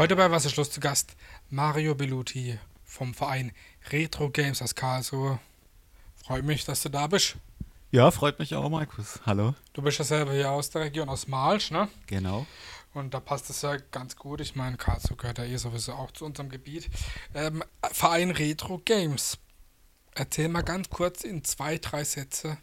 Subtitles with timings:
[0.00, 1.14] Heute bei Wasserschluss zu Gast
[1.50, 3.52] Mario Belluti vom Verein
[3.90, 5.38] Retro Games aus Karlsruhe.
[6.24, 7.36] Freut mich, dass du da bist.
[7.90, 9.20] Ja, freut mich auch, Markus.
[9.26, 9.54] Hallo.
[9.74, 11.90] Du bist ja selber hier aus der Region, aus Malsch, ne?
[12.06, 12.46] Genau.
[12.94, 14.40] Und da passt es ja ganz gut.
[14.40, 16.88] Ich meine, Karlsruhe gehört ja eh sowieso auch zu unserem Gebiet.
[17.34, 17.62] Ähm,
[17.92, 19.36] Verein Retro Games.
[20.14, 22.56] Erzähl mal ganz kurz in zwei, drei Sätze,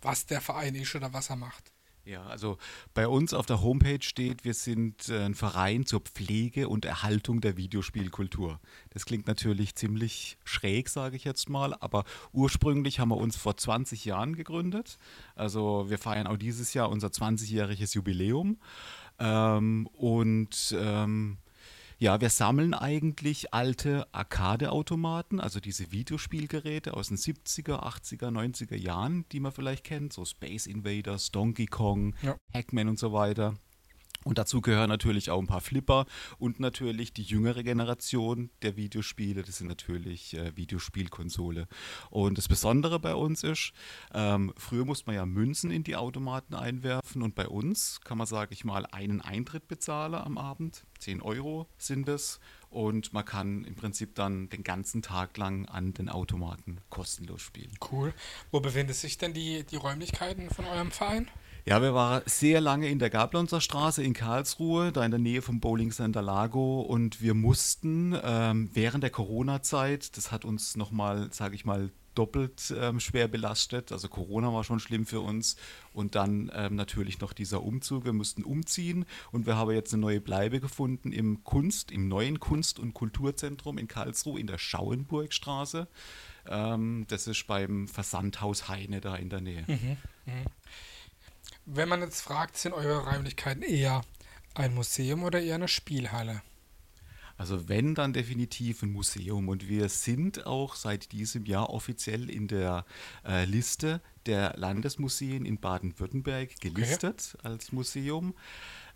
[0.00, 1.71] was der Verein ist oder was er macht.
[2.04, 2.58] Ja, also
[2.94, 7.40] bei uns auf der Homepage steht, wir sind äh, ein Verein zur Pflege und Erhaltung
[7.40, 8.58] der Videospielkultur.
[8.90, 13.56] Das klingt natürlich ziemlich schräg, sage ich jetzt mal, aber ursprünglich haben wir uns vor
[13.56, 14.98] 20 Jahren gegründet.
[15.36, 18.58] Also wir feiern auch dieses Jahr unser 20-jähriges Jubiläum.
[19.20, 21.38] Ähm, und ähm,
[22.02, 29.24] ja, wir sammeln eigentlich alte Arcade-Automaten, also diese Videospielgeräte aus den 70er, 80er, 90er Jahren,
[29.30, 32.34] die man vielleicht kennt, so Space Invaders, Donkey Kong, ja.
[32.52, 33.54] Hackman und so weiter.
[34.24, 36.06] Und dazu gehören natürlich auch ein paar Flipper
[36.38, 39.42] und natürlich die jüngere Generation der Videospiele.
[39.42, 41.66] Das sind natürlich äh, Videospielkonsole.
[42.10, 43.72] Und das Besondere bei uns ist,
[44.14, 48.26] ähm, früher musste man ja Münzen in die Automaten einwerfen und bei uns kann man,
[48.26, 50.84] sage ich mal, einen Eintritt bezahlen am Abend.
[50.98, 52.40] 10 Euro sind es.
[52.70, 57.72] Und man kann im Prinzip dann den ganzen Tag lang an den Automaten kostenlos spielen.
[57.90, 58.14] Cool.
[58.50, 61.28] Wo befinden sich denn die, die Räumlichkeiten von eurem Verein?
[61.64, 65.42] Ja, wir waren sehr lange in der Gablonzer Straße in Karlsruhe, da in der Nähe
[65.42, 66.80] vom Bowling Center Lago.
[66.80, 72.74] Und wir mussten ähm, während der Corona-Zeit, das hat uns nochmal, sage ich mal, doppelt
[72.76, 73.92] ähm, schwer belastet.
[73.92, 75.54] Also Corona war schon schlimm für uns.
[75.92, 78.04] Und dann ähm, natürlich noch dieser Umzug.
[78.04, 82.40] Wir mussten umziehen und wir haben jetzt eine neue Bleibe gefunden im Kunst, im neuen
[82.40, 85.86] Kunst- und Kulturzentrum in Karlsruhe in der Schauenburgstraße.
[86.48, 89.64] Ähm, das ist beim Versandhaus Heine da in der Nähe.
[89.68, 89.96] Mhm,
[90.26, 90.44] mh.
[91.64, 94.02] Wenn man jetzt fragt, sind eure Räumlichkeiten eher
[94.54, 96.42] ein Museum oder eher eine Spielhalle?
[97.36, 99.48] Also wenn, dann definitiv ein Museum.
[99.48, 102.84] Und wir sind auch seit diesem Jahr offiziell in der
[103.26, 107.48] äh, Liste der Landesmuseen in Baden-Württemberg gelistet okay.
[107.48, 108.34] als Museum.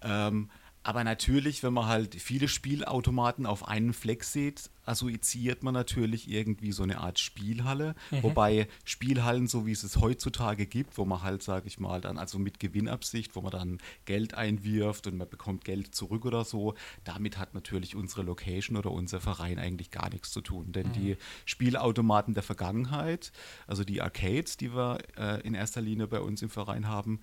[0.02, 0.50] Ähm,
[0.86, 6.70] aber natürlich, wenn man halt viele Spielautomaten auf einen Fleck sieht, assoziiert man natürlich irgendwie
[6.70, 7.96] so eine Art Spielhalle.
[8.12, 8.22] Mhm.
[8.22, 12.18] Wobei Spielhallen, so wie es es heutzutage gibt, wo man halt, sage ich mal, dann
[12.18, 16.76] also mit Gewinnabsicht, wo man dann Geld einwirft und man bekommt Geld zurück oder so,
[17.02, 20.70] damit hat natürlich unsere Location oder unser Verein eigentlich gar nichts zu tun.
[20.70, 20.92] Denn mhm.
[20.92, 21.16] die
[21.46, 23.32] Spielautomaten der Vergangenheit,
[23.66, 27.18] also die Arcades, die wir äh, in erster Linie bei uns im Verein haben,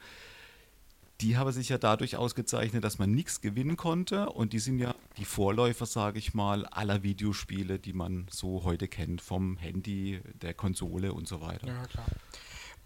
[1.22, 4.96] die haben sich ja dadurch ausgezeichnet, dass man nichts gewinnen konnte und die sind ja
[5.18, 10.54] die Vorläufer, sage ich mal, aller Videospiele, die man so heute kennt, vom Handy, der
[10.54, 11.68] Konsole und so weiter.
[11.68, 12.08] Ja, klar.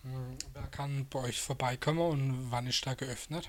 [0.04, 3.48] Hm, wer kann bei euch vorbeikommen und wann ist da geöffnet?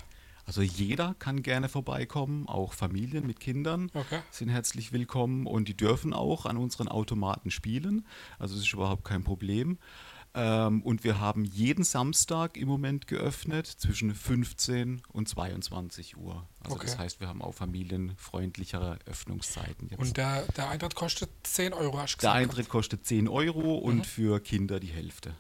[0.49, 4.21] Also jeder kann gerne vorbeikommen, auch Familien mit Kindern okay.
[4.31, 8.07] sind herzlich willkommen und die dürfen auch an unseren Automaten spielen.
[8.39, 9.77] Also es ist überhaupt kein Problem.
[10.35, 16.47] Ähm, und wir haben jeden Samstag im Moment geöffnet zwischen 15 und 22 Uhr.
[16.61, 16.87] Also okay.
[16.87, 19.99] das heißt, wir haben auch familienfreundlichere Öffnungszeiten jetzt.
[19.99, 22.23] Und der, der Eintritt kostet 10 Euro, hast du gesagt?
[22.23, 24.05] Der Eintritt kostet 10 Euro und mhm.
[24.05, 25.35] für Kinder die Hälfte.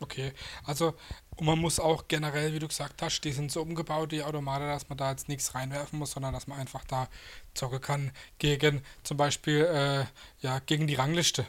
[0.00, 0.32] Okay,
[0.64, 0.94] also
[1.38, 4.66] und man muss auch generell, wie du gesagt hast, die sind so umgebaut, die Automate,
[4.66, 7.08] dass man da jetzt nichts reinwerfen muss, sondern dass man einfach da
[7.54, 10.04] zocken kann gegen zum Beispiel äh,
[10.44, 11.46] ja, gegen die Rangliste.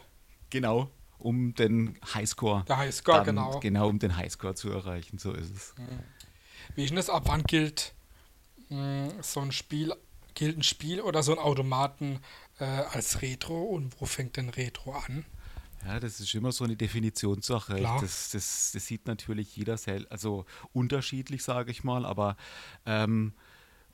[0.52, 2.66] Genau, um den Highscore.
[2.68, 3.60] Der Highscore, dann, genau.
[3.60, 5.76] Genau, um den Highscore zu erreichen, so ist es.
[6.76, 7.10] Wie ist denn das?
[7.10, 7.94] Ab wann gilt
[8.70, 9.94] mh, hm, so ein Spiel,
[10.34, 12.20] gilt ein Spiel oder so ein Automaten
[12.60, 15.26] äh, als Retro und wo fängt denn Retro an?
[15.86, 17.82] Ja, das ist immer so eine Definitionssache.
[17.82, 22.36] Das, das, das, sieht natürlich jeder selbst, also unterschiedlich, sage ich mal, aber
[22.86, 23.34] ähm,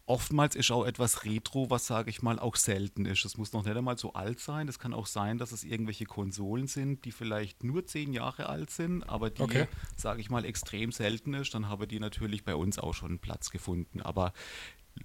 [0.07, 3.25] Oftmals ist auch etwas Retro, was sage ich mal auch selten ist.
[3.25, 4.67] Es muss noch nicht einmal so alt sein.
[4.67, 8.69] Es kann auch sein, dass es irgendwelche Konsolen sind, die vielleicht nur zehn Jahre alt
[8.69, 9.67] sind, aber die, okay.
[9.95, 11.55] sage ich mal, extrem selten ist.
[11.55, 14.01] Dann haben die natürlich bei uns auch schon einen Platz gefunden.
[14.01, 14.33] Aber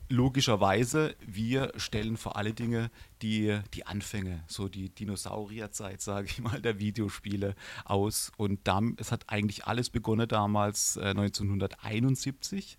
[0.09, 2.91] logischerweise, wir stellen vor alle Dinge
[3.23, 7.55] die, die Anfänge, so die Dinosaurierzeit, sage ich mal, der Videospiele
[7.85, 8.33] aus.
[8.37, 12.77] Und dann, es hat eigentlich alles begonnen damals äh, 1971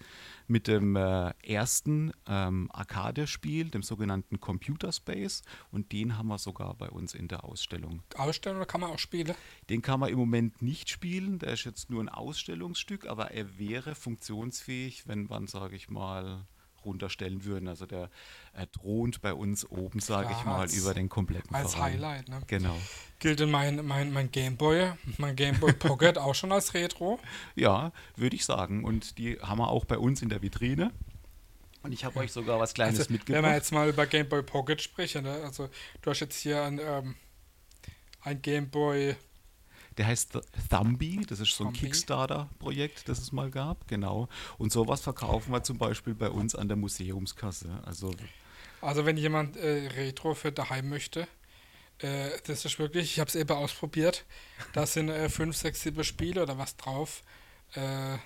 [0.48, 5.44] mit dem äh, ersten ähm, Arcade-Spiel, dem sogenannten Computer Space.
[5.72, 8.04] Und den haben wir sogar bei uns in der Ausstellung.
[8.16, 9.36] Ausstellen oder kann man auch spielen?
[9.70, 11.40] Den kann man im Moment nicht spielen.
[11.40, 16.46] Der ist jetzt nur ein Ausstellungsstück, aber er wäre funktionsfähig, wenn man, sage ich mal,
[16.86, 17.68] runterstellen würden.
[17.68, 18.10] Also der
[18.54, 21.94] er thront bei uns oben, sage ich mal, als, über den kompletten Als Verein.
[21.94, 22.42] Highlight, ne?
[22.48, 22.78] Genau.
[23.20, 27.20] Gilt denn mein, mein, mein Gameboy, mein Gameboy Pocket auch schon als Retro?
[27.56, 28.84] Ja, würde ich sagen.
[28.84, 30.92] Und die haben wir auch bei uns in der Vitrine.
[31.84, 33.44] Und ich habe euch sogar was Kleines also, mitgebracht.
[33.44, 35.42] Wenn wir jetzt mal über Game Boy Pocket sprechen, ne?
[35.44, 35.70] also
[36.02, 37.16] du hast jetzt hier ein, ähm,
[38.22, 39.16] ein Game Boy.
[40.02, 40.40] Der heißt
[40.72, 44.30] Thumby, das ist so ein Kickstarter-Projekt, das es mal gab, genau.
[44.58, 47.70] Und sowas verkaufen wir zum Beispiel bei uns an der Museumskasse.
[47.86, 48.12] Also,
[48.82, 51.28] also wenn jemand äh, Retro für daheim möchte,
[52.00, 54.26] äh, das ist wirklich, ich habe es eben ausprobiert,
[54.74, 57.22] da sind äh, fünf, sechs, sieben Spiele oder was drauf.
[57.76, 58.18] Äh,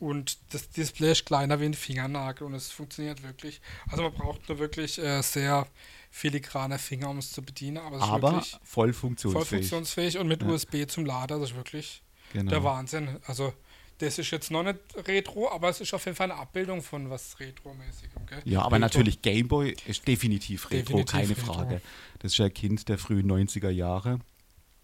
[0.00, 3.60] und das Display ist kleiner wie ein Fingernagel und es funktioniert wirklich.
[3.88, 5.66] Also man braucht nur wirklich äh, sehr
[6.10, 7.78] filigrane Finger, um es zu bedienen.
[7.78, 9.48] Aber, es aber ist voll funktionsfähig.
[9.48, 10.48] Voll funktionsfähig und mit ja.
[10.48, 12.02] USB zum Lader, das ist wirklich
[12.32, 12.50] genau.
[12.50, 13.18] der Wahnsinn.
[13.26, 13.52] Also
[13.98, 17.10] das ist jetzt noch nicht Retro, aber es ist auf jeden Fall eine Abbildung von
[17.10, 18.22] was Retro-mäßigem.
[18.44, 18.80] Ja, aber Retro.
[18.80, 21.52] natürlich Gameboy ist definitiv Retro, definitiv keine Retro.
[21.52, 21.80] Frage.
[22.20, 24.20] Das ist ja Kind der frühen 90er Jahre.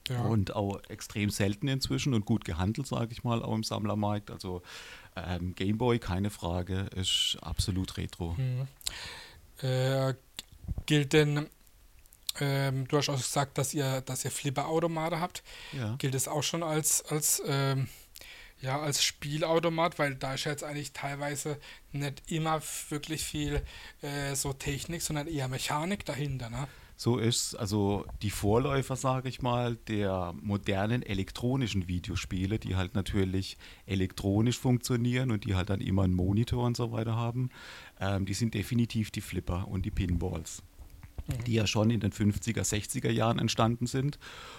[0.08, 0.22] Ja.
[0.22, 4.30] Und auch extrem selten inzwischen und gut gehandelt, sage ich mal, auch im Sammlermarkt.
[4.30, 4.62] Also
[5.16, 8.36] ähm, Gameboy, keine Frage, ist absolut retro.
[8.36, 8.68] Hm.
[9.62, 10.14] Äh,
[10.86, 11.48] gilt denn,
[12.40, 15.42] ähm, du hast auch gesagt, dass ihr, dass ihr Flipper-Automate habt.
[15.72, 15.96] Ja.
[15.96, 17.88] Gilt es auch schon als, als, ähm,
[18.60, 21.58] ja, als Spielautomat, weil da ist ja jetzt eigentlich teilweise
[21.92, 23.62] nicht immer wirklich viel
[24.02, 26.68] äh, so Technik, sondern eher Mechanik dahinter, ne?
[26.96, 33.58] So ist also die Vorläufer, sage ich mal, der modernen elektronischen Videospiele, die halt natürlich
[33.84, 37.50] elektronisch funktionieren und die halt dann immer einen Monitor und so weiter haben,
[38.00, 40.62] ähm, die sind definitiv die Flipper und die Pinballs
[41.46, 44.18] die ja schon in den 50er, 60er Jahren entstanden sind.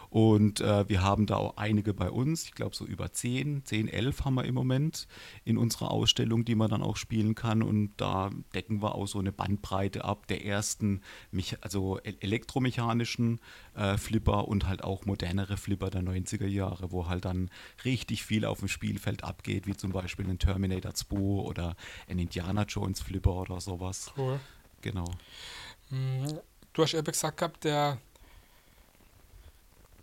[0.09, 3.87] Und äh, wir haben da auch einige bei uns, ich glaube so über 10, 10,
[3.89, 5.07] 11 haben wir im Moment
[5.43, 7.61] in unserer Ausstellung, die man dann auch spielen kann.
[7.61, 11.01] Und da decken wir auch so eine Bandbreite ab der ersten,
[11.61, 13.39] also elektromechanischen
[13.75, 17.49] äh, Flipper und halt auch modernere Flipper der 90er Jahre, wo halt dann
[17.83, 21.75] richtig viel auf dem Spielfeld abgeht, wie zum Beispiel ein Terminator 2 oder
[22.07, 24.11] ein Indiana Jones Flipper oder sowas.
[24.17, 24.39] Cool.
[24.81, 25.11] Genau.
[26.77, 26.81] Mhm.
[26.81, 27.97] Du hast eben gesagt gehabt, der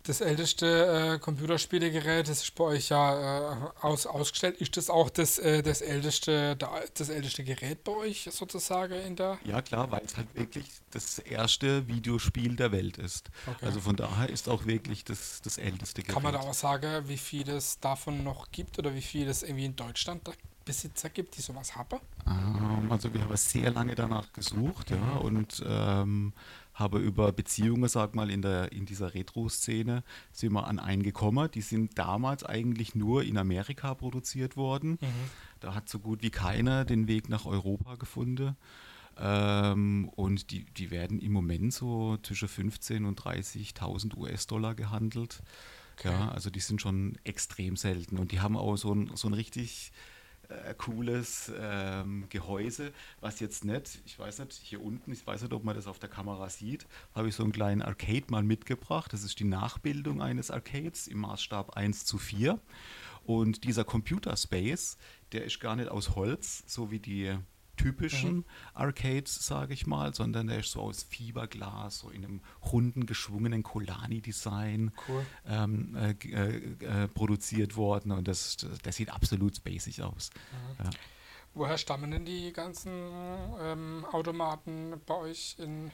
[0.03, 4.57] das älteste äh, Computerspielegerät, das ist bei euch ja äh, aus, ausgestellt.
[4.61, 9.39] Ist das auch das, äh, das, älteste, das älteste Gerät bei euch sozusagen in der?
[9.45, 13.31] Ja klar, weil es halt wirklich das erste Videospiel der Welt ist.
[13.47, 13.65] Okay.
[13.65, 16.13] Also von daher ist auch wirklich das, das älteste Gerät.
[16.13, 19.41] Kann man da auch sagen, wie viel es davon noch gibt oder wie viel es
[19.41, 20.21] irgendwie in Deutschland
[20.65, 21.99] Besitzer gibt, die sowas haben?
[22.27, 26.33] Ähm, also wir haben sehr lange danach gesucht, ja, und ähm,
[26.75, 31.49] habe über Beziehungen, sag mal, in, der, in dieser Retro-Szene sind wir an einen gekommen.
[31.51, 34.99] Die sind damals eigentlich nur in Amerika produziert worden.
[35.01, 35.07] Mhm.
[35.61, 38.57] Da hat so gut wie keiner den Weg nach Europa gefunden.
[39.17, 45.41] Ähm, und die, die werden im Moment so zwischen 15.000 und 30.000 US-Dollar gehandelt.
[45.97, 46.11] Okay.
[46.11, 48.17] Ja, also die sind schon extrem selten.
[48.17, 49.93] Und die haben auch so ein, so ein richtig
[50.49, 55.53] äh, cooles ähm, Gehäuse, was jetzt nicht, ich weiß nicht, hier unten, ich weiß nicht,
[55.53, 59.13] ob man das auf der Kamera sieht, habe ich so einen kleinen Arcade mal mitgebracht.
[59.13, 62.59] Das ist die Nachbildung eines Arcades im Maßstab 1 zu 4.
[63.23, 64.97] Und dieser Computer Space,
[65.31, 67.35] der ist gar nicht aus Holz, so wie die
[67.75, 68.45] typischen mhm.
[68.73, 72.41] Arcades, sage ich mal, sondern der ist so aus Fiberglas, so in einem
[72.71, 75.25] runden, geschwungenen Colani-Design cool.
[75.47, 80.29] ähm, äh, äh, äh, produziert worden und das, das, das, sieht absolut spacig aus.
[80.79, 80.85] Mhm.
[80.85, 80.89] Ja.
[81.53, 82.91] Woher stammen denn die ganzen
[83.61, 85.89] ähm, Automaten bei euch im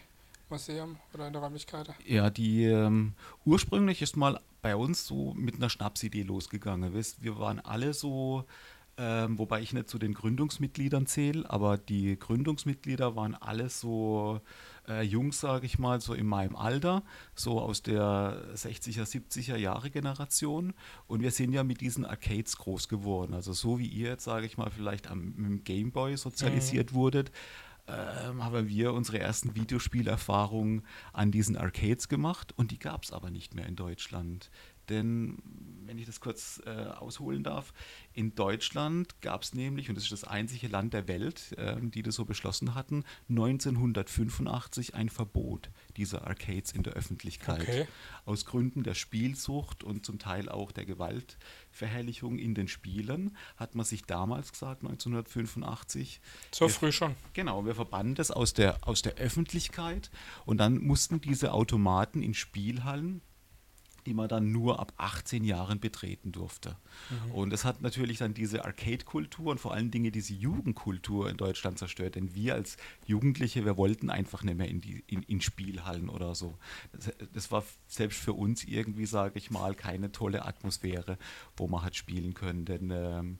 [0.49, 1.93] Museum oder in der Räumlichkeit?
[2.05, 3.13] Ja, die ähm,
[3.45, 6.93] ursprünglich ist mal bei uns so mit einer Schnapsidee losgegangen.
[6.93, 8.45] Wir waren alle so
[8.97, 14.41] ähm, wobei ich nicht zu den Gründungsmitgliedern zähle, aber die Gründungsmitglieder waren alle so
[14.87, 19.89] äh, Jungs, sage ich mal, so in meinem Alter, so aus der 60er, 70er Jahre
[19.89, 20.73] Generation.
[21.07, 23.33] Und wir sind ja mit diesen Arcades groß geworden.
[23.33, 26.95] Also so wie ihr jetzt, sage ich mal, vielleicht am, mit dem Gameboy sozialisiert mhm.
[26.95, 27.31] wurdet,
[27.87, 33.31] ähm, haben wir unsere ersten Videospielerfahrungen an diesen Arcades gemacht und die gab es aber
[33.31, 34.51] nicht mehr in Deutschland.
[34.91, 35.37] Denn,
[35.85, 37.73] wenn ich das kurz äh, ausholen darf,
[38.13, 42.01] in Deutschland gab es nämlich, und das ist das einzige Land der Welt, äh, die
[42.01, 47.61] das so beschlossen hatten, 1985 ein Verbot dieser Arcades in der Öffentlichkeit.
[47.61, 47.87] Okay.
[48.25, 53.85] Aus Gründen der Spielsucht und zum Teil auch der Gewaltverherrlichung in den Spielen hat man
[53.85, 56.19] sich damals gesagt, 1985.
[56.51, 57.15] So wir, früh schon.
[57.31, 60.11] Genau, wir verbannen das aus der, aus der Öffentlichkeit
[60.45, 63.21] und dann mussten diese Automaten in Spielhallen
[64.05, 66.75] die man dann nur ab 18 Jahren betreten durfte.
[67.09, 67.31] Mhm.
[67.31, 71.77] Und es hat natürlich dann diese Arcade-Kultur und vor allen Dingen diese Jugendkultur in Deutschland
[71.77, 72.15] zerstört.
[72.15, 76.35] Denn wir als Jugendliche, wir wollten einfach nicht mehr in, die, in, in Spielhallen oder
[76.35, 76.57] so.
[76.93, 81.17] Das, das, war selbst für uns irgendwie, sage ich mal, keine tolle Atmosphäre,
[81.57, 82.65] wo man hat spielen können.
[82.65, 83.39] Denn ähm,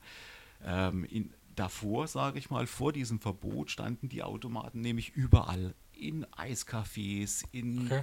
[0.64, 5.76] ähm, in, davor, sage ich mal, vor diesem Verbot standen die Automaten nämlich überall.
[5.94, 8.02] In Eiscafés, in, Okay.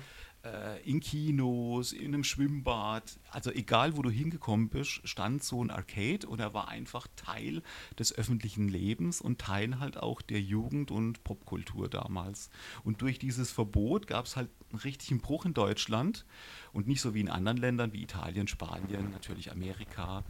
[0.49, 3.19] Äh, in Kinos, in einem Schwimmbad.
[3.31, 7.63] Also egal, wo du hingekommen bist, stand so ein Arcade und er war einfach Teil
[7.99, 12.51] des öffentlichen Lebens und Teil halt auch der Jugend- und Popkultur damals.
[12.85, 16.25] Und durch dieses Verbot gab es halt einen richtigen Bruch in Deutschland
[16.73, 20.25] und nicht so wie in anderen Ländern wie Italien, Spanien, natürlich Amerika,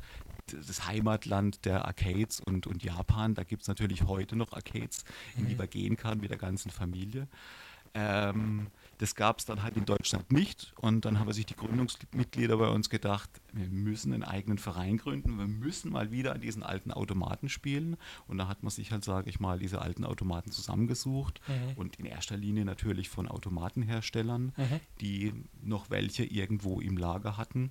[0.47, 3.35] das Heimatland der Arcades und, und Japan.
[3.35, 5.05] Da gibt es natürlich heute noch Arcades,
[5.37, 7.29] in die man gehen kann mit der ganzen Familie.
[7.95, 10.73] Ähm, das gab es dann halt in Deutschland nicht.
[10.77, 15.39] Und dann haben sich die Gründungsmitglieder bei uns gedacht, wir müssen einen eigenen Verein gründen,
[15.39, 17.97] wir müssen mal wieder an diesen alten Automaten spielen.
[18.27, 21.41] Und da hat man sich halt, sage ich mal, diese alten Automaten zusammengesucht.
[21.77, 24.53] Und in erster Linie natürlich von Automatenherstellern,
[25.01, 27.71] die noch welche irgendwo im Lager hatten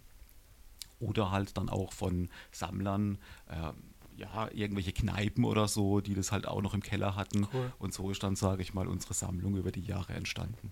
[1.00, 3.18] oder halt dann auch von Sammlern,
[3.48, 3.72] äh,
[4.18, 7.48] ja, irgendwelche Kneipen oder so, die das halt auch noch im Keller hatten.
[7.54, 7.72] Cool.
[7.80, 10.72] Und so ist dann, sage ich mal, unsere Sammlung über die Jahre entstanden.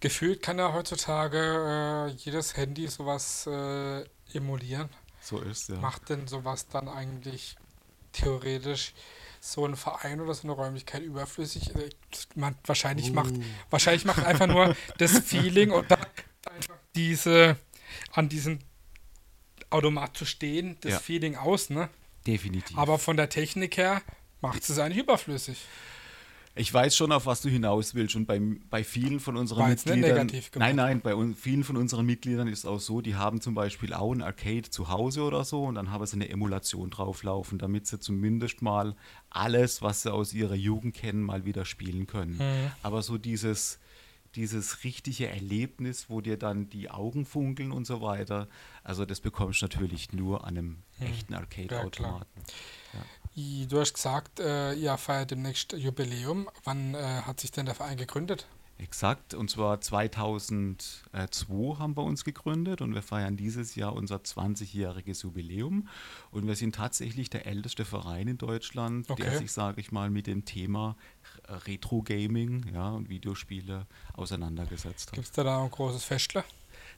[0.00, 4.04] Gefühlt kann ja heutzutage äh, jedes Handy sowas äh,
[4.34, 4.88] emulieren.
[5.20, 5.76] So ist ja.
[5.76, 7.56] Macht denn sowas dann eigentlich
[8.10, 8.94] theoretisch
[9.40, 11.74] so ein Verein oder so eine Räumlichkeit überflüssig?
[11.76, 11.90] Äh,
[12.34, 13.34] Man, wahrscheinlich, macht,
[13.70, 15.98] wahrscheinlich macht einfach nur das Feeling oder
[16.50, 17.56] einfach diese
[18.12, 18.58] an diesem
[19.72, 20.98] Automat zu stehen, das Ja.
[20.98, 21.88] Feeling aus, ne?
[22.26, 22.76] Definitiv.
[22.78, 24.02] Aber von der Technik her
[24.40, 25.58] macht es eigentlich überflüssig.
[26.54, 28.14] Ich weiß schon, auf was du hinaus willst.
[28.14, 28.38] Und bei,
[28.68, 30.26] bei vielen von unseren War jetzt nicht Mitgliedern.
[30.26, 33.40] negativ nein, nein, bei un, vielen von unseren Mitgliedern ist es auch so, die haben
[33.40, 36.90] zum Beispiel auch ein Arcade zu Hause oder so und dann haben sie eine Emulation
[36.90, 38.94] drauflaufen, damit sie zumindest mal
[39.30, 42.36] alles, was sie aus ihrer Jugend kennen, mal wieder spielen können.
[42.36, 42.70] Mhm.
[42.82, 43.78] Aber so dieses,
[44.34, 48.48] dieses richtige Erlebnis, wo dir dann die Augen funkeln und so weiter,
[48.84, 52.26] also das bekommst du natürlich nur an einem echten Arcade-Automaten.
[53.36, 56.48] I- Du hast gesagt, äh, ihr feiert demnächst Jubiläum.
[56.64, 58.46] Wann äh, hat sich denn der Verein gegründet?
[58.78, 65.22] Exakt, und zwar 2002 haben wir uns gegründet und wir feiern dieses Jahr unser 20-jähriges
[65.22, 65.88] Jubiläum.
[66.30, 69.38] Und wir sind tatsächlich der älteste Verein in Deutschland, der Okay.
[69.38, 70.96] sich, sage ich mal, mit dem Thema
[71.48, 75.14] Retro-Gaming ja, und Videospiele auseinandergesetzt hat.
[75.14, 76.44] Gibt es da, da ein großes Festle?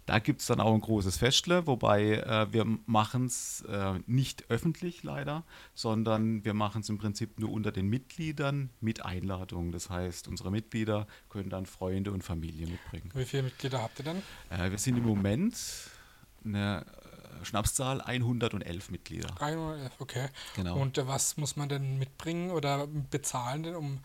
[0.07, 4.51] Da gibt es dann auch ein großes Festle, wobei äh, wir machen es äh, nicht
[4.51, 9.73] öffentlich leider, sondern wir machen es im Prinzip nur unter den Mitgliedern mit Einladung.
[9.73, 13.11] Das heißt, unsere Mitglieder können dann Freunde und Familie mitbringen.
[13.15, 14.23] Wie viele Mitglieder habt ihr denn?
[14.51, 15.57] Äh, wir sind im Moment
[16.45, 16.85] eine
[17.41, 19.29] äh, Schnapszahl 111 Mitglieder.
[19.29, 20.29] 311, okay.
[20.57, 20.77] Genau.
[20.77, 24.01] Und äh, was muss man denn mitbringen oder bezahlen denn, um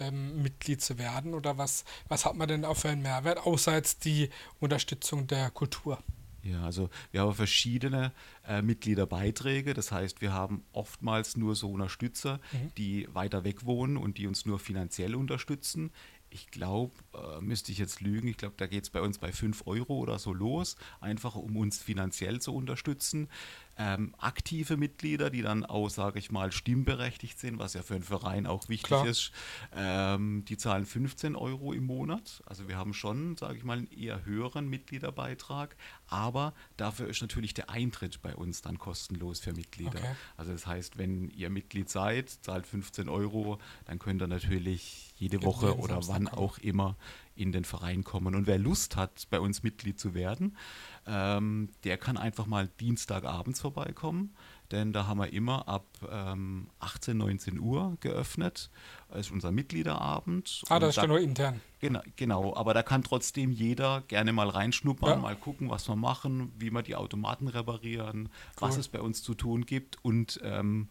[0.00, 1.34] ähm, Mitglied zu werden?
[1.34, 5.50] Oder was, was hat man denn auch für einen Mehrwert, außer jetzt die Unterstützung der
[5.50, 5.98] Kultur?
[6.44, 8.12] Ja, also wir haben verschiedene
[8.46, 9.72] äh, Mitgliederbeiträge.
[9.72, 12.38] Das heißt, wir haben oftmals nur so Unterstützer,
[12.76, 15.90] die weiter weg wohnen und die uns nur finanziell unterstützen.
[16.28, 19.32] Ich glaube, äh, müsste ich jetzt lügen, ich glaube, da geht es bei uns bei
[19.32, 23.28] 5 Euro oder so los, einfach um uns finanziell zu unterstützen.
[23.76, 28.04] Ähm, aktive Mitglieder, die dann auch, sage ich mal, stimmberechtigt sind, was ja für einen
[28.04, 29.06] Verein auch wichtig Klar.
[29.06, 29.32] ist,
[29.74, 32.42] ähm, die zahlen 15 Euro im Monat.
[32.46, 35.76] Also wir haben schon, sage ich mal, einen eher höheren Mitgliederbeitrag,
[36.06, 39.98] aber dafür ist natürlich der Eintritt bei uns dann kostenlos für Mitglieder.
[39.98, 40.14] Okay.
[40.36, 45.42] Also das heißt, wenn ihr Mitglied seid, zahlt 15 Euro, dann könnt ihr natürlich jede
[45.42, 46.96] Woche oder wann auch immer
[47.36, 48.34] in den Verein kommen.
[48.34, 50.56] Und wer Lust hat, bei uns Mitglied zu werden,
[51.06, 54.34] ähm, der kann einfach mal Dienstagabends vorbeikommen,
[54.70, 58.70] denn da haben wir immer ab ähm, 18, 19 Uhr geöffnet.
[59.10, 60.62] Das ist unser Mitgliederabend.
[60.68, 61.60] Ah, das ist da- ja nur intern.
[61.80, 65.16] Genau, genau, aber da kann trotzdem jeder gerne mal reinschnuppern, Ja.
[65.16, 68.80] mal gucken, was wir machen, wie wir die Automaten reparieren, was Cool.
[68.80, 70.88] es bei uns zu tun gibt und ähm,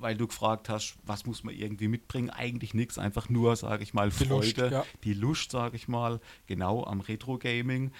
[0.00, 3.94] weil du gefragt hast, was muss man irgendwie mitbringen, eigentlich nichts, einfach nur, sage ich
[3.94, 4.84] mal, Die Lust, Freude, ja.
[5.04, 7.92] die Lust, sage ich mal, genau am Retro-Gaming.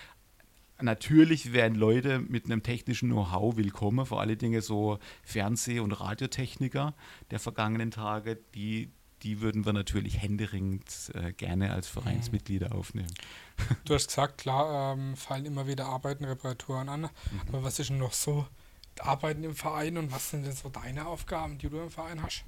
[0.81, 6.95] Natürlich wären Leute mit einem technischen Know-how willkommen, vor allen Dingen so Fernseh- und Radiotechniker
[7.31, 8.91] der vergangenen Tage, die,
[9.23, 13.13] die würden wir natürlich händeringend äh, gerne als Vereinsmitglieder aufnehmen.
[13.87, 17.09] Du hast gesagt, klar, ähm, fallen immer wieder Arbeiten, Reparaturen an.
[17.49, 18.47] Aber was ist denn noch so
[19.01, 22.45] Arbeiten im Verein und was sind denn so deine Aufgaben, die du im Verein hast?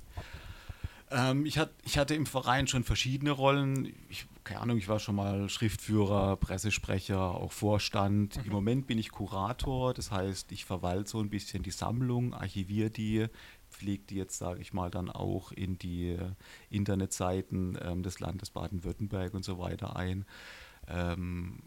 [1.11, 3.95] Ähm, ich, hat, ich hatte im Verein schon verschiedene Rollen.
[4.11, 8.41] Ich, keine Ahnung, ich war schon mal Schriftführer, Pressesprecher, auch Vorstand.
[8.45, 12.91] Im Moment bin ich Kurator, das heißt, ich verwalte so ein bisschen die Sammlung, archiviere
[12.91, 13.27] die,
[13.71, 16.33] pflege die jetzt, sage ich mal, dann auch in die äh,
[16.71, 20.27] Internetseiten ähm, des Landes Baden-Württemberg und so weiter ein.
[20.89, 21.63] Ähm,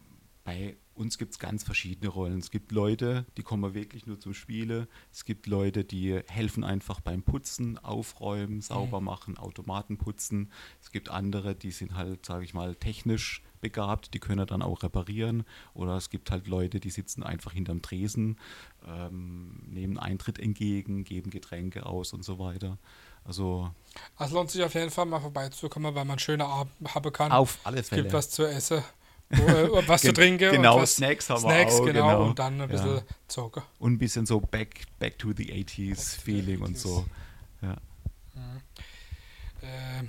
[0.52, 2.40] bei uns gibt es ganz verschiedene Rollen.
[2.40, 4.88] Es gibt Leute, die kommen wirklich nur zum Spiele.
[5.12, 9.06] Es gibt Leute, die helfen einfach beim Putzen, Aufräumen, sauber Mhm.
[9.06, 10.52] machen, Automaten putzen.
[10.82, 14.84] Es gibt andere, die sind halt, sage ich mal, technisch begabt, die können dann auch
[14.84, 15.44] reparieren.
[15.74, 18.38] Oder es gibt halt Leute, die sitzen einfach hinterm Tresen,
[18.86, 22.78] ähm, nehmen Eintritt entgegen, geben Getränke aus und so weiter.
[23.24, 23.72] Also
[24.18, 27.32] Also lohnt sich auf jeden Fall mal vorbeizukommen, weil man schöne Abend haben kann.
[27.32, 28.02] auf alle es Fälle.
[28.04, 28.84] gibt was zu essen,
[29.88, 30.52] was zu trinken.
[30.52, 32.26] genau, und was, Snacks haben wir Snacks, auch, genau, genau.
[32.30, 33.02] Und dann ein bisschen Ja.
[33.28, 33.64] zocken.
[33.80, 36.82] Und ein bisschen so back, back to the 80s to the Feeling und 80s.
[36.82, 37.06] so.
[37.62, 37.76] Ja.
[39.62, 40.06] Äh,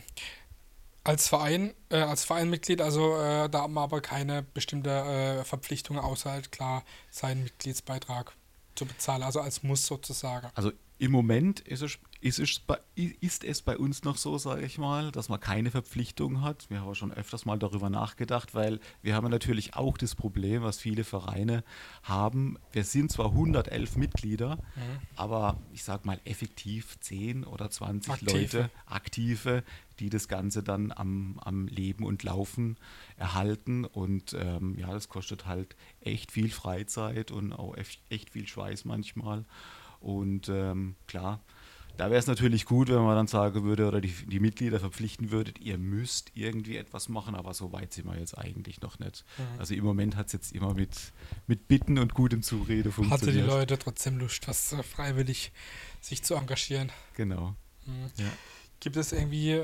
[1.05, 5.99] als Verein, äh, als Vereinmitglied, also äh, da haben wir aber keine bestimmte äh, Verpflichtung,
[5.99, 8.33] außer halt klar seinen Mitgliedsbeitrag
[8.77, 10.49] zu bezahlen, also als Muss sozusagen.
[10.55, 14.65] Also im Moment ist es, ist, es bei, ist es bei uns noch so, sage
[14.65, 16.71] ich mal, dass man keine Verpflichtung hat.
[16.71, 20.79] Wir haben schon öfters mal darüber nachgedacht, weil wir haben natürlich auch das Problem, was
[20.79, 21.65] viele Vereine
[22.05, 22.57] haben.
[22.71, 24.81] Wir sind zwar 111 Mitglieder, Mhm.
[25.17, 28.31] aber ich sage mal effektiv 10 oder 20 Aktive.
[28.33, 29.65] Leute, aktive,
[29.99, 32.77] die das Ganze dann am, am Leben und Laufen
[33.17, 33.85] erhalten.
[33.85, 38.85] Und ähm, ja, das kostet halt echt viel Freizeit und auch echt, echt viel Schweiß
[38.85, 39.45] manchmal.
[40.03, 41.41] Und ähm, klar,
[41.97, 45.31] da wäre es natürlich gut, wenn man dann sagen würde oder die, die Mitglieder verpflichten
[45.31, 49.25] würdet, ihr müsst irgendwie etwas machen, aber so weit sind wir jetzt eigentlich noch nicht.
[49.37, 49.61] Mhm.
[49.61, 51.13] Also im Moment hat es jetzt immer mit,
[51.47, 53.45] mit Bitten und gutem Zurede Hatte funktioniert.
[53.45, 55.53] die Leute trotzdem Lust, was äh, freiwillig
[56.01, 56.91] sich zu engagieren.
[57.15, 57.55] Genau.
[57.87, 58.11] Mhm.
[58.17, 58.33] Ja.
[58.83, 59.61] Gibt es irgendwie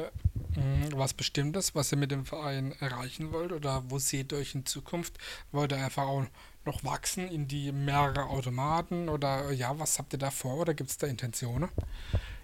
[0.55, 4.55] mh, was Bestimmtes, was ihr mit dem Verein erreichen wollt oder wo seht ihr euch
[4.55, 5.19] in Zukunft?
[5.51, 6.25] Wollt ihr einfach auch
[6.65, 10.91] noch wachsen in die mehrere Automaten oder ja, was habt ihr da vor oder gibt
[10.91, 11.69] es da Intentionen?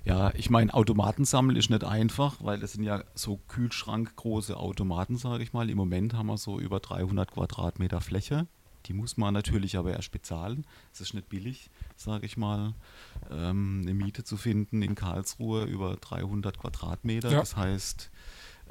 [0.05, 5.17] Ja, ich meine, Automaten sammeln ist nicht einfach, weil das sind ja so kühlschrankgroße Automaten,
[5.17, 5.71] sage ich mal.
[5.71, 8.49] Im Moment haben wir so über 300 Quadratmeter Fläche.
[8.87, 10.67] Die muss man natürlich aber erst bezahlen.
[10.93, 12.75] Es ist nicht billig, sage ich mal,
[13.31, 17.31] ähm, eine Miete zu finden in Karlsruhe über 300 Quadratmeter.
[17.31, 17.41] Ja.
[17.41, 18.11] Das heißt,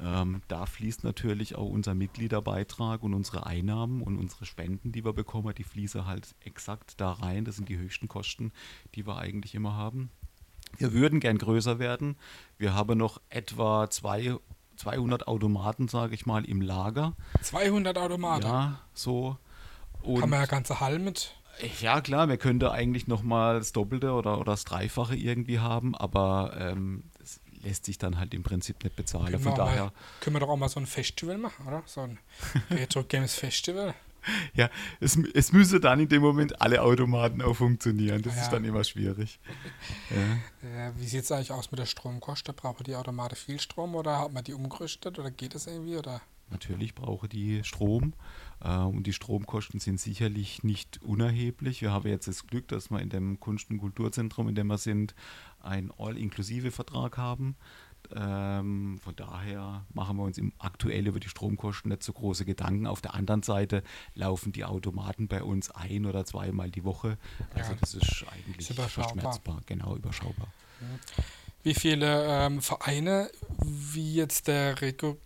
[0.00, 5.12] ähm, da fließt natürlich auch unser Mitgliederbeitrag und unsere Einnahmen und unsere Spenden, die wir
[5.12, 7.44] bekommen, die fließen halt exakt da rein.
[7.44, 8.52] Das sind die höchsten Kosten,
[8.94, 10.10] die wir eigentlich immer haben.
[10.78, 12.16] Wir würden gern größer werden.
[12.58, 14.36] Wir haben noch etwa zwei,
[14.76, 17.14] 200 Automaten, sage ich mal, im Lager.
[17.42, 18.46] 200 Automaten.
[18.46, 19.36] Ja, so.
[20.04, 21.34] Und Kann man ja ganze Hall mit.
[21.80, 25.94] ja, klar, wir könnten eigentlich noch mal das Doppelte oder, oder das Dreifache irgendwie haben,
[25.94, 29.26] aber ähm, das lässt sich dann halt im Prinzip nicht bezahlen.
[29.26, 31.82] Können wir, Von daher, mal, können wir doch auch mal so ein Festival machen, oder?
[31.86, 32.18] So ein
[32.70, 33.94] Retro Games Festival.
[34.54, 34.68] ja,
[35.00, 38.22] es, es müsse dann in dem Moment alle Automaten auch funktionieren.
[38.22, 38.42] Das Ja.
[38.42, 39.38] ist dann immer schwierig.
[40.10, 40.92] Ja.
[40.96, 42.54] Wie sieht es eigentlich aus mit der Stromkosten?
[42.54, 45.96] Brauchen die Automate viel Strom oder hat man die umgerüstet oder geht das irgendwie?
[45.96, 46.20] Oder?
[46.50, 48.12] Natürlich brauche die Strom
[48.64, 51.82] und die Stromkosten sind sicherlich nicht unerheblich.
[51.82, 54.78] Wir haben jetzt das Glück, dass wir in dem Kunst- und Kulturzentrum, in dem wir
[54.78, 55.14] sind,
[55.60, 57.56] einen All-Inklusive-Vertrag haben.
[58.14, 62.86] Ähm, von daher machen wir uns im, aktuell über die Stromkosten nicht so große Gedanken.
[62.86, 63.82] Auf der anderen Seite
[64.14, 67.16] laufen die Automaten bei uns ein oder zweimal die Woche.
[67.54, 67.78] Also Ja.
[67.80, 69.10] das ist eigentlich Ist überschaubar.
[69.14, 70.48] verschmerzbar, genau überschaubar.
[71.64, 73.30] Wie viele ähm, Vereine,
[73.64, 75.16] wie jetzt der Retro,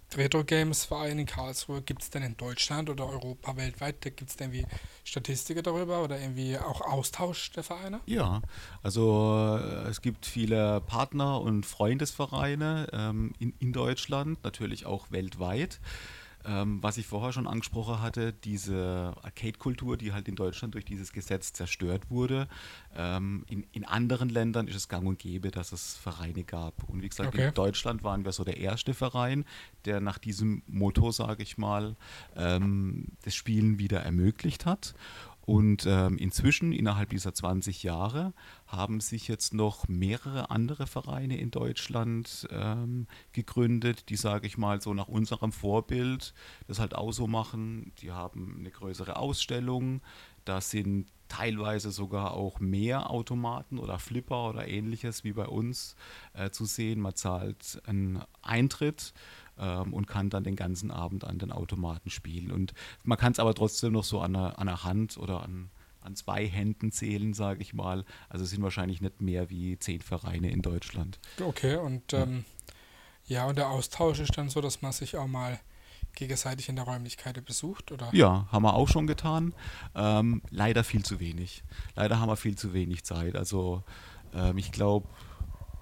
[0.44, 4.00] Games Verein in Karlsruhe, gibt es denn in Deutschland oder Europa weltweit?
[4.02, 4.64] Gibt es irgendwie
[5.02, 7.98] Statistiken darüber oder irgendwie auch Austausch der Vereine?
[8.06, 8.40] Ja,
[8.84, 15.80] also äh, es gibt viele Partner- und Freundesvereine ähm, in, in Deutschland, natürlich auch weltweit.
[16.44, 21.12] Ähm, was ich vorher schon angesprochen hatte, diese Arcade-Kultur, die halt in Deutschland durch dieses
[21.12, 22.48] Gesetz zerstört wurde.
[22.96, 26.84] Ähm, in, in anderen Ländern ist es gang und gäbe, dass es Vereine gab.
[26.88, 27.48] Und wie gesagt, Okay.
[27.48, 29.44] in Deutschland waren wir so der erste Verein,
[29.84, 31.96] der nach diesem Motto, sage ich mal,
[32.36, 34.94] ähm, das Spielen wieder ermöglicht hat.
[35.48, 38.34] Und ähm, inzwischen, innerhalb dieser 20 Jahre,
[38.66, 44.82] haben sich jetzt noch mehrere andere Vereine in Deutschland ähm, gegründet, die, sage ich mal,
[44.82, 46.34] so nach unserem Vorbild
[46.66, 47.92] das halt auch so machen.
[48.02, 50.02] Die haben eine größere Ausstellung,
[50.44, 55.96] da sind teilweise sogar auch mehr Automaten oder Flipper oder ähnliches wie bei uns
[56.34, 57.00] äh, zu sehen.
[57.00, 59.14] Man zahlt einen Eintritt
[59.58, 62.50] ähm, und kann dann den ganzen Abend an den Automaten spielen.
[62.50, 65.70] Und man kann es aber trotzdem noch so an einer, an einer Hand oder an,
[66.00, 68.04] an zwei Händen zählen, sage ich mal.
[68.28, 71.18] Also es sind wahrscheinlich nicht mehr wie zehn Vereine in Deutschland.
[71.40, 72.22] Okay, und Ja.
[72.22, 72.44] ähm,
[73.26, 75.60] ja, und der Austausch ist dann so, dass man sich auch mal
[76.14, 78.08] gegenseitig in der Räumlichkeit besucht, oder?
[78.12, 79.54] Ja, haben wir auch schon getan.
[79.94, 81.62] Ähm, leider viel zu wenig.
[81.94, 83.36] Leider haben wir viel zu wenig Zeit.
[83.36, 83.84] Also
[84.32, 85.06] ähm, ich glaube,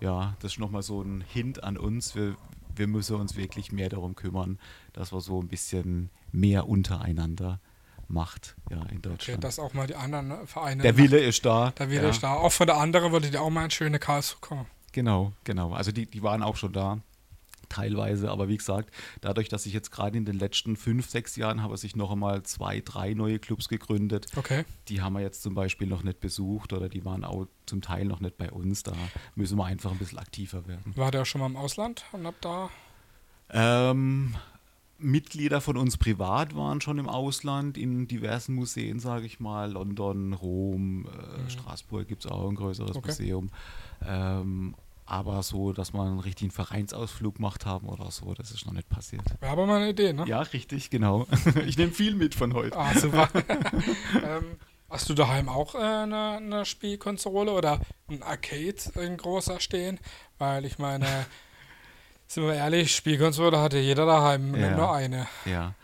[0.00, 2.14] ja, das ist nochmal so ein Hint an uns.
[2.16, 2.36] Wir,
[2.78, 4.58] wir müssen uns wirklich mehr darum kümmern,
[4.92, 7.60] dass wir so ein bisschen mehr untereinander
[8.08, 9.44] macht, ja, in Okay, Deutschland.
[9.44, 10.82] dass auch mal die anderen ne, Vereine.
[10.82, 11.72] der Wille ist da.
[11.72, 12.08] Der Wille ja.
[12.10, 12.34] ist da.
[12.34, 14.66] Auch von der anderen wollte die auch mal in schöne Karlsruhe kommen.
[14.92, 15.72] Genau, genau.
[15.72, 16.98] Also die, die waren auch schon da,
[17.68, 18.30] teilweise.
[18.30, 21.76] Aber wie gesagt, dadurch, dass sich jetzt gerade in den letzten fünf, sechs Jahren haben
[21.76, 24.26] sich noch einmal zwei, drei neue Clubs gegründet.
[24.36, 24.64] Okay.
[24.88, 28.04] Die haben wir jetzt zum Beispiel noch nicht besucht oder die waren auch zum Teil
[28.04, 28.82] noch nicht bei uns.
[28.82, 28.92] Da
[29.34, 30.96] müssen wir einfach ein bisschen aktiver werden.
[30.96, 32.70] War der schon mal im Ausland und hab da.
[33.50, 34.34] Ähm,
[34.98, 39.70] Mitglieder von uns privat waren schon im Ausland, in diversen Museen, sage ich mal.
[39.72, 43.08] London, Rom, äh, Straßburg gibt es auch ein größeres Okay.
[43.08, 43.50] Museum.
[44.04, 44.74] Ähm,
[45.06, 48.88] aber so, dass wir einen richtigen Vereinsausflug gemacht haben oder so, das ist noch nicht
[48.88, 49.22] passiert.
[49.40, 50.24] Wäre aber mal eine Idee, ne?
[50.26, 51.26] Ja, richtig, genau.
[51.66, 52.76] ich nehme viel mit von heute.
[52.76, 53.28] Ah, super.
[54.14, 54.56] ähm,
[54.90, 60.00] hast du daheim auch äh, eine, eine Spielkonsole oder ein Arcade, ein großer stehen?
[60.38, 61.06] Weil ich meine,
[62.26, 64.76] sind wir ehrlich, Spielkonsole hatte jeder daheim, Ja.
[64.76, 65.28] nur eine.
[65.44, 65.74] Ja.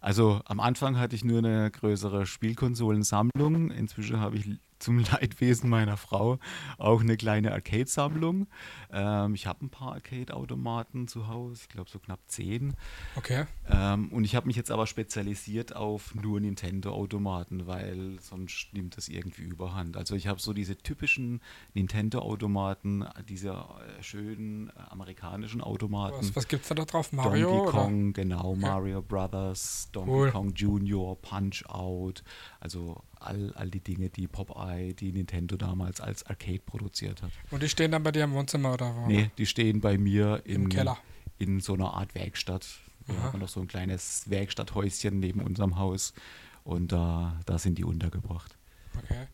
[0.00, 3.70] Also am Anfang hatte ich nur eine größere Spielkonsolensammlung.
[3.70, 4.46] Inzwischen habe ich
[4.84, 6.38] zum Leidwesen meiner Frau
[6.78, 8.46] auch eine kleine Arcade-Sammlung.
[8.92, 12.74] Ähm, ich habe ein paar Arcade-Automaten zu Hause, ich glaube so knapp zehn.
[13.16, 13.46] Okay.
[13.68, 19.08] Ähm, und ich habe mich jetzt aber spezialisiert auf nur Nintendo-Automaten, weil sonst nimmt das
[19.08, 19.96] irgendwie überhand.
[19.96, 21.40] Also ich habe so diese typischen
[21.72, 26.18] Nintendo-Automaten, diese äh, schönen äh, amerikanischen Automaten.
[26.18, 27.12] Was, was gibt's da, drauf?
[27.12, 27.48] Mario?
[27.48, 27.70] Donkey oder?
[27.70, 30.30] Kong, genau, Mario Brothers, Donkey Cool.
[30.30, 32.22] Kong Junior, Punch Out,
[32.60, 37.30] also all, all die Dinge, die Popeye, die Nintendo damals als Arcade produziert hat.
[37.50, 39.06] Und die stehen dann bei dir im Wohnzimmer oder wo?
[39.06, 40.98] Nee, die stehen bei mir in, Im Keller.
[41.38, 42.66] in so einer Art Werkstatt.
[43.06, 43.32] Wir Aha.
[43.32, 46.14] haben noch so ein kleines Werkstatthäuschen neben unserem Haus
[46.64, 48.56] und da, da sind die untergebracht.
[48.96, 49.26] Okay.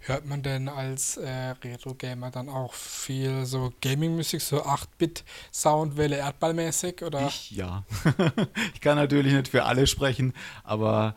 [0.00, 1.28] Hört man denn als äh,
[1.62, 7.02] Retro-Gamer dann auch viel so Gaming-Musik, so 8-Bit-Soundwelle, Erdballmäßig?
[7.02, 7.26] Oder?
[7.26, 7.84] Ich ja.
[8.74, 11.16] ich kann natürlich nicht für alle sprechen, aber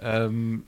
[0.00, 0.64] ähm,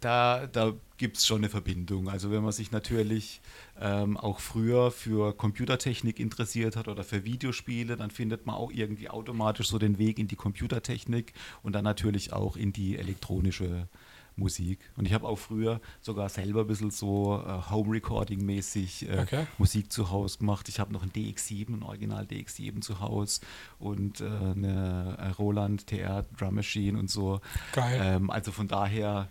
[0.00, 2.08] da, da gibt es schon eine Verbindung.
[2.08, 3.40] Also wenn man sich natürlich
[3.80, 9.08] ähm, auch früher für Computertechnik interessiert hat oder für Videospiele, dann findet man auch irgendwie
[9.08, 13.88] automatisch so den Weg in die Computertechnik und dann natürlich auch in die elektronische
[14.36, 14.78] Musik.
[14.96, 19.46] Und ich habe auch früher sogar selber ein bisschen so äh, Home-Recording-mäßig äh, Okay.
[19.58, 20.68] Musik zu Hause gemacht.
[20.68, 23.40] Ich habe noch ein DX7, ein Original DX7 zu Hause
[23.78, 27.40] und äh, eine äh, Roland TR Drum Machine und so.
[27.72, 28.00] Geil.
[28.02, 29.28] Ähm, also von daher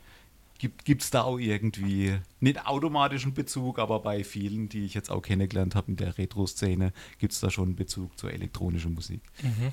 [0.83, 5.21] gibt es da auch irgendwie nicht automatischen Bezug, aber bei vielen, die ich jetzt auch
[5.21, 9.21] kennengelernt habe in der Retro-Szene, gibt es da schon einen Bezug zur elektronischen Musik.
[9.41, 9.71] Mhm.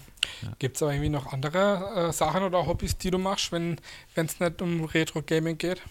[0.59, 3.79] Gibt es aber irgendwie noch andere äh, Sachen oder Hobbys, die du machst, wenn
[4.15, 5.83] es nicht um Retro-Gaming geht?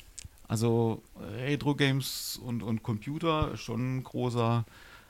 [0.48, 4.66] Also Retro-Games und, und Computer ist schon ein großer,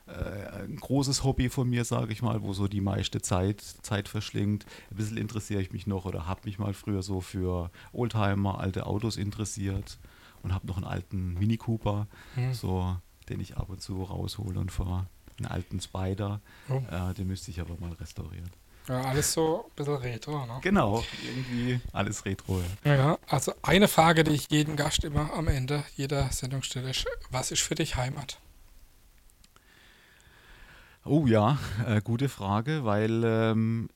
[0.08, 4.66] ein großes Hobby von mir, sage ich mal, wo so die meiste Zeit, Zeit verschlingt.
[4.92, 8.86] Ein bisschen interessiere ich mich noch oder habe mich mal früher so für Oldtimer, alte
[8.86, 9.98] Autos interessiert
[10.44, 12.54] und habe noch einen alten Mini Cooper, Hm.
[12.54, 12.96] so,
[13.30, 15.08] den ich ab und zu raushole und fahre.
[15.40, 16.82] Einen alten Spider, Oh.
[16.90, 18.50] äh, den müsste ich aber mal restaurieren.
[18.88, 20.60] Ja, alles so ein bisschen Retro, ne?
[20.62, 22.62] Genau, irgendwie alles Retro.
[22.86, 22.96] Ja.
[22.96, 27.06] Ja, also eine Frage, die ich jedem Gast immer am Ende jeder Sendung stelle, ist,
[27.30, 28.40] was ist für dich Heimat?
[31.10, 33.88] Oh ja, äh, gute Frage, weil ähm,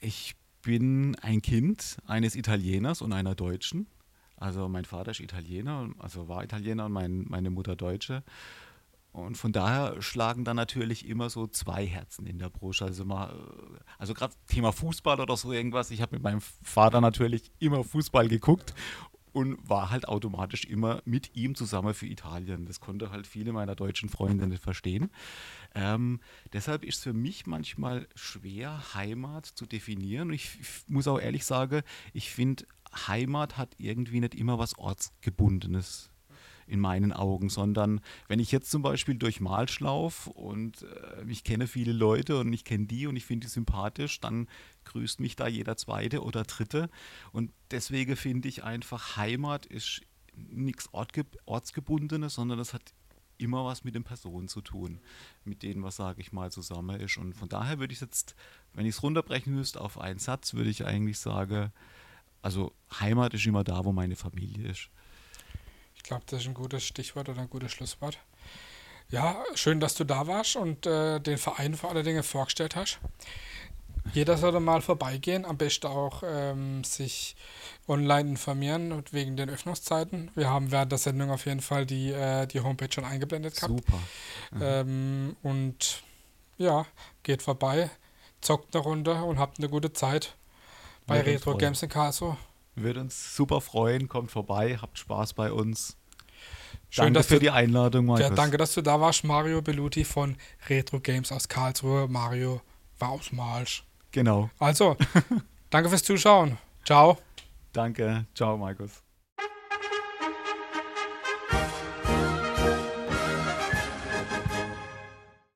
[0.00, 3.86] ich bin ein Kind eines Italieners und einer Deutschen.
[4.38, 8.24] Also mein Vater ist Italiener, also war Italiener und mein, meine Mutter Deutsche.
[9.12, 12.80] Und von daher schlagen da natürlich immer so zwei Herzen in der Brust.
[12.80, 13.28] Also, äh,
[13.98, 15.90] also gerade Thema Fußball oder so irgendwas.
[15.90, 18.74] Ich habe mit meinem Vater natürlich immer Fußball geguckt
[19.36, 22.64] und war halt automatisch immer mit ihm zusammen für Italien.
[22.64, 25.10] Das konnte halt viele meiner deutschen Freunde nicht verstehen.
[25.74, 26.20] Ähm,
[26.54, 30.28] deshalb ist es für mich manchmal schwer, Heimat zu definieren.
[30.28, 31.82] Und ich, ich muss auch ehrlich sagen,
[32.14, 32.64] ich finde,
[33.08, 36.10] Heimat hat irgendwie nicht immer was Ortsgebundenes
[36.66, 41.44] in meinen Augen, sondern wenn ich jetzt zum Beispiel durch Malsch laufe und äh, ich
[41.44, 44.48] kenne viele Leute und ich kenne die und ich finde die sympathisch, dann
[44.84, 46.88] grüßt mich da jeder Zweite oder Dritte.
[47.32, 50.02] Und deswegen finde ich einfach, Heimat ist
[50.34, 52.92] nichts Ortge Ortsgebundenes, sondern das hat
[53.38, 55.00] immer was mit den Personen zu tun,
[55.44, 57.18] mit denen, was sage ich mal, zusammen ist.
[57.18, 58.34] Und von daher würde ich jetzt,
[58.72, 61.72] wenn ich es runterbrechen müsste auf einen Satz, würde ich eigentlich sagen,
[62.42, 64.90] also Heimat ist immer da, wo meine Familie ist.
[66.06, 68.16] Ich glaube, das ist ein gutes Stichwort oder ein gutes Schlusswort.
[69.10, 73.00] Ja, schön, dass du da warst und äh, den Verein vor allen Dingen vorgestellt hast.
[74.12, 77.34] Jeder sollte mal vorbeigehen, am besten auch ähm, sich
[77.88, 80.30] online informieren und wegen den Öffnungszeiten.
[80.36, 83.72] Wir haben während der Sendung auf jeden Fall die, äh, die Homepage schon eingeblendet gehabt.
[83.72, 83.98] Super.
[84.60, 86.04] Ähm, und
[86.56, 86.86] ja,
[87.24, 87.90] geht vorbei,
[88.42, 90.36] zockt eine Runde und habt eine gute Zeit
[91.08, 91.56] bei Retro.
[91.56, 92.36] Games in Karlsruhe.
[92.76, 94.08] Würde uns super freuen.
[94.08, 95.96] Kommt vorbei, habt Spaß bei uns.
[96.90, 98.22] Schön, danke dass für du, die Einladung, Markus.
[98.22, 100.36] ja, danke, dass du da warst, Mario Belluti von
[100.68, 102.06] Retro Games aus Karlsruhe.
[102.06, 102.60] Mario
[102.98, 103.84] war aus Malsch.
[104.12, 104.50] Genau.
[104.58, 104.96] Also,
[105.70, 106.58] danke fürs Zuschauen.
[106.84, 107.18] Ciao.
[107.72, 108.26] Danke.
[108.34, 109.05] Ciao, Markus.